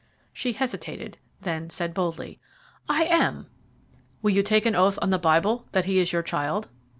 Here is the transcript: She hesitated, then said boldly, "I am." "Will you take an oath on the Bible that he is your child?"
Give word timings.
She 0.33 0.53
hesitated, 0.53 1.19
then 1.41 1.69
said 1.69 1.93
boldly, 1.93 2.39
"I 2.89 3.03
am." 3.03 3.45
"Will 4.23 4.31
you 4.31 4.41
take 4.41 4.65
an 4.65 4.73
oath 4.75 4.97
on 4.99 5.11
the 5.11 5.19
Bible 5.19 5.67
that 5.73 5.85
he 5.85 5.99
is 5.99 6.11
your 6.11 6.23
child?" 6.23 6.67